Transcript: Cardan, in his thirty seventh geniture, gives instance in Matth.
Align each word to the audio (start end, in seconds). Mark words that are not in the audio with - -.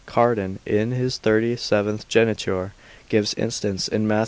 Cardan, 0.07 0.57
in 0.65 0.93
his 0.93 1.19
thirty 1.19 1.55
seventh 1.55 2.07
geniture, 2.09 2.71
gives 3.07 3.35
instance 3.35 3.87
in 3.87 4.07
Matth. 4.07 4.19